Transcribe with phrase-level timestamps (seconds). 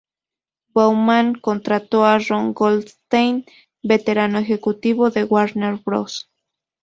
[0.73, 3.45] Baumann contrató a Ron Goldstein,
[3.83, 6.27] veterano ejecutivo de Warner Bros.